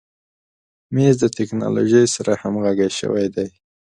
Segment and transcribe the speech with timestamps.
[0.93, 3.25] مېز د تکنالوژۍ سره همغږی شوی.